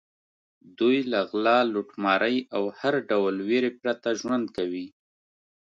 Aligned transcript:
دوی 0.77 0.97
له 1.11 1.19
غلا، 1.29 1.57
لوټمارۍ 1.73 2.37
او 2.55 2.63
هر 2.79 2.93
ډول 3.09 3.35
وېرې 3.47 3.71
پرته 3.81 4.09
ژوند 4.21 4.45
کوي. 4.57 4.87